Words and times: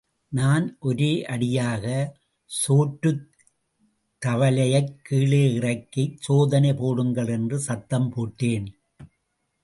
நான் 0.31 0.77
ஒரே 0.79 1.25
அடியாக, 1.25 2.15
சோற்றுத்தவலையைக் 2.51 4.95
கீழே 5.03 5.53
இறக்கிச் 5.53 6.19
சோதனை 6.19 6.73
போடுங்கள் 6.73 7.27
என்று 7.27 7.59
சத்தம் 7.59 8.09
போட்டேன். 8.09 8.79